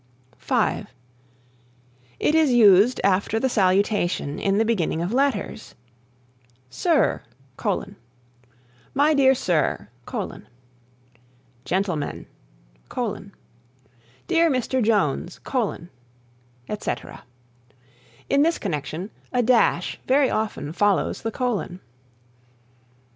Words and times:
(5) 0.39 0.87
It 2.19 2.33
is 2.33 2.51
used 2.51 2.99
after 3.03 3.39
the 3.39 3.47
salutation 3.47 4.39
in 4.39 4.57
the 4.57 4.65
beginning 4.65 4.99
of 4.99 5.13
letters: 5.13 5.75
"Sir: 6.71 7.21
My 8.95 9.13
dear 9.13 9.35
Sir: 9.35 9.89
Gentlemen: 11.65 12.25
Dear 14.25 14.49
Mr. 14.49 14.81
Jones:" 14.81 15.39
etc. 16.67 17.23
In 18.27 18.41
this 18.41 18.57
connection 18.57 19.11
a 19.31 19.43
dash 19.43 19.99
very 20.07 20.31
often 20.31 20.73
follows 20.73 21.21
the 21.21 21.31
colon. 21.31 21.79